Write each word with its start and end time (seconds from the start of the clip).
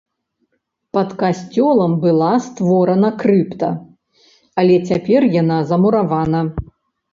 Пад 0.97 1.09
касцёлам 1.19 1.93
была 2.05 2.31
створана 2.47 3.09
крыпта, 3.21 3.71
але 4.63 4.75
цяпер 4.91 5.31
яна 5.41 5.63
замуравана. 5.73 6.45